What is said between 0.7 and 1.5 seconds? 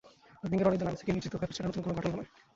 দিন আগে থেকেই নির্যাতিত হয়ে